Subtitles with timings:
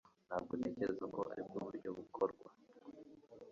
[0.27, 2.47] Ntabwo ntekereza ko aribwo buryo bukorwa